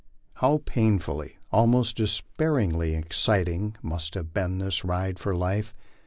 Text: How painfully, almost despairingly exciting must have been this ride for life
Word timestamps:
How 0.37 0.63
painfully, 0.65 1.37
almost 1.51 1.95
despairingly 1.97 2.95
exciting 2.95 3.75
must 3.83 4.15
have 4.15 4.33
been 4.33 4.57
this 4.57 4.83
ride 4.83 5.19
for 5.19 5.35
life 5.35 5.75